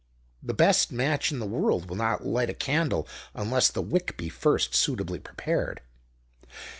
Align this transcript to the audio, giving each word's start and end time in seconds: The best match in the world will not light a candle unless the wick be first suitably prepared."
The 0.41 0.55
best 0.55 0.91
match 0.91 1.31
in 1.31 1.37
the 1.37 1.45
world 1.45 1.87
will 1.87 1.95
not 1.95 2.25
light 2.25 2.49
a 2.49 2.55
candle 2.55 3.07
unless 3.35 3.67
the 3.69 3.83
wick 3.83 4.17
be 4.17 4.29
first 4.29 4.73
suitably 4.73 5.19
prepared." 5.19 5.81